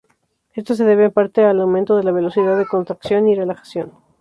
[0.55, 3.91] Esto se debe en parte al aumento de la velocidad de contracción y relajación.